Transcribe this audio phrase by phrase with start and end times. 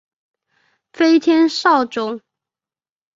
[0.93, 2.23] 飞天扫帚。